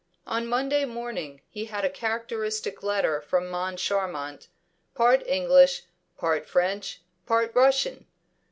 On 0.25 0.47
Monday 0.47 0.83
morning 0.83 1.41
he 1.47 1.65
had 1.65 1.85
a 1.85 1.89
characteristic 1.91 2.81
letter 2.81 3.21
from 3.21 3.51
Moncharmont, 3.51 4.47
part 4.95 5.21
English, 5.27 5.83
part 6.17 6.49
French, 6.49 7.01
part 7.27 7.53
Russian. 7.53 8.07